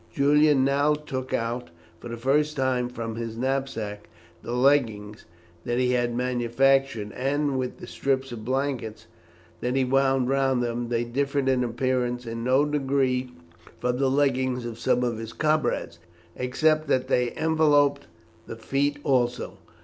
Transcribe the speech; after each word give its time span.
Julian 0.11 0.65
now 0.65 0.95
took 0.95 1.31
out 1.31 1.69
for 1.99 2.07
the 2.07 2.17
first 2.17 2.57
time 2.57 2.89
from 2.89 3.13
his 3.17 3.37
knapsack 3.37 4.09
the 4.41 4.51
leggings 4.53 5.25
that 5.63 5.77
he 5.77 5.91
had 5.91 6.15
manufactured, 6.15 7.11
and, 7.11 7.55
with 7.59 7.77
the 7.77 7.85
strips 7.85 8.31
of 8.31 8.43
blanket 8.43 9.05
that 9.59 9.75
he 9.75 9.83
wound 9.85 10.27
round 10.27 10.63
them, 10.63 10.89
they 10.89 11.03
differed 11.03 11.47
in 11.47 11.63
appearance 11.63 12.25
in 12.25 12.43
no 12.43 12.65
degree 12.65 13.31
from 13.79 13.97
the 13.97 14.09
leggings 14.09 14.65
of 14.65 14.79
some 14.79 15.03
of 15.03 15.19
his 15.19 15.33
comrades, 15.33 15.99
except 16.35 16.87
that 16.87 17.07
they 17.07 17.35
enveloped 17.37 18.07
the 18.47 18.55
feet 18.55 18.97
also. 19.03 19.59